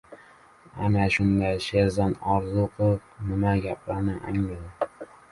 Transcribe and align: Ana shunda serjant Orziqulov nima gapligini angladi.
Ana 0.83 1.01
shunda 1.15 1.49
serjant 1.65 2.17
Orziqulov 2.35 3.27
nima 3.27 3.53
gapligini 3.67 4.15
angladi. 4.33 4.99